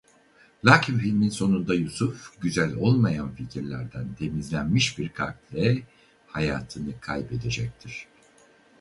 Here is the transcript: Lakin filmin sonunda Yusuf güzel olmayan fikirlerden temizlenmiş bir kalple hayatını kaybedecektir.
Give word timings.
Lakin 0.63 0.97
filmin 0.99 1.29
sonunda 1.29 1.75
Yusuf 1.75 2.41
güzel 2.41 2.75
olmayan 2.75 3.35
fikirlerden 3.35 4.15
temizlenmiş 4.19 4.97
bir 4.97 5.09
kalple 5.09 5.83
hayatını 6.27 6.99
kaybedecektir. 6.99 8.07